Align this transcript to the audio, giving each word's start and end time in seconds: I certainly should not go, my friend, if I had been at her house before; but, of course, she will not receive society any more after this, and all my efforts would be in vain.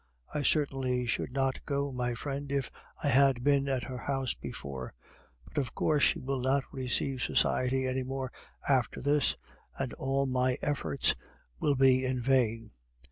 I 0.33 0.41
certainly 0.41 1.05
should 1.05 1.31
not 1.31 1.63
go, 1.63 1.91
my 1.91 2.15
friend, 2.15 2.51
if 2.51 2.71
I 3.03 3.09
had 3.09 3.43
been 3.43 3.69
at 3.69 3.83
her 3.83 3.99
house 3.99 4.33
before; 4.33 4.95
but, 5.45 5.59
of 5.59 5.75
course, 5.75 6.01
she 6.01 6.17
will 6.17 6.41
not 6.41 6.63
receive 6.71 7.21
society 7.21 7.85
any 7.85 8.01
more 8.01 8.31
after 8.67 8.99
this, 8.99 9.37
and 9.77 9.93
all 9.93 10.25
my 10.25 10.57
efforts 10.63 11.13
would 11.59 11.77
be 11.77 12.03
in 12.03 12.19
vain. 12.19 12.71